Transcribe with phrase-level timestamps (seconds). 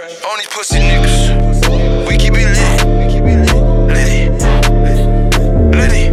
[0.00, 2.06] Only pussy niggas.
[2.06, 2.84] We keep it lit.
[3.88, 4.30] Litty.
[5.74, 6.10] Litty.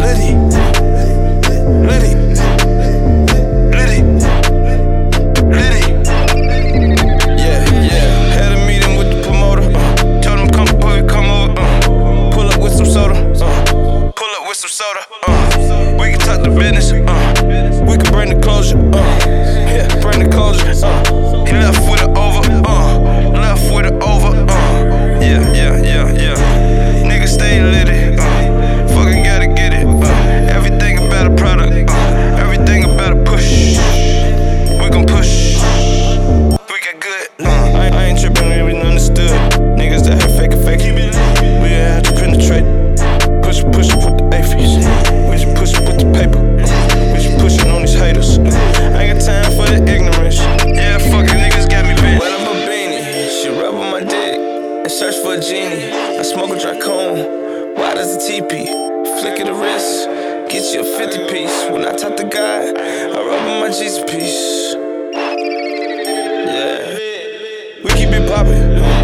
[0.00, 0.34] Litty.
[1.84, 2.14] Litty.
[3.76, 4.00] Litty.
[5.52, 5.84] Litty.
[7.36, 8.32] Yeah, yeah.
[8.32, 9.64] Had a meeting with the promoter.
[9.76, 10.22] Uh.
[10.22, 11.60] Told him come boy, come over.
[11.60, 12.30] Uh.
[12.32, 13.16] Pull up with some soda.
[13.44, 14.12] Uh.
[14.16, 15.00] Pull up with some soda.
[15.26, 15.96] Uh.
[16.00, 16.89] We can talk the business.
[54.82, 55.92] and search for a genie.
[55.92, 58.66] I smoke a dracone, wide as a teepee.
[59.20, 60.08] Flick of the wrist,
[60.50, 61.70] get you a 50 piece.
[61.70, 64.74] When I talk to God, I rub on my Jesus piece.
[66.46, 66.96] Yeah.
[67.84, 68.99] We keep it poppin'.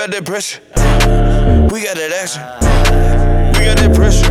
[0.00, 0.60] got that pressure.
[1.70, 2.42] We got that action.
[3.58, 4.29] We got that pressure.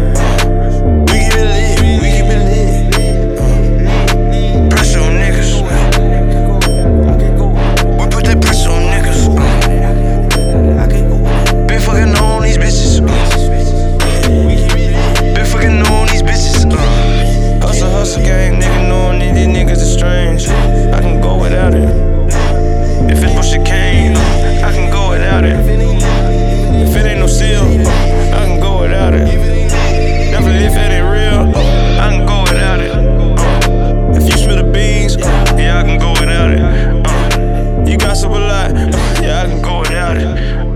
[38.59, 38.75] slide.
[38.75, 40.25] Uh, yeah, I can go without it.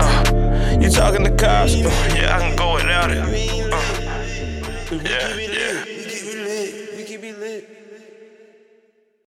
[0.00, 1.74] Uh, you talking to cops?
[1.74, 3.18] Uh, yeah, I can go without it.
[3.18, 5.43] Uh, yeah.